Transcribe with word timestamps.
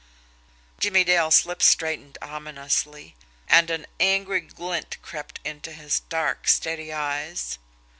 Jimmie 0.79 1.03
Dale's 1.03 1.45
lips 1.45 1.67
straightened 1.67 2.17
ominously, 2.23 3.15
and 3.47 3.69
an 3.69 3.85
angry 3.99 4.41
glint 4.41 4.97
crept 5.03 5.39
into 5.45 5.71
his 5.73 5.99
dark, 5.99 6.47
steady 6.47 6.91
eyes. 6.91 7.59